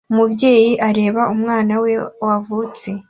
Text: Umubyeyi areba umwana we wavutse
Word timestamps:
Umubyeyi 0.11 0.71
areba 0.89 1.21
umwana 1.35 1.73
we 1.83 1.93
wavutse 2.25 2.87